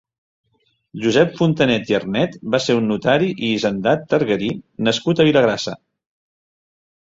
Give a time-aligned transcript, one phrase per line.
[1.03, 4.51] Josep Fontanet i Arnet va ser un notari i hisendat targarí
[4.89, 5.79] nascut a Vilagrassa.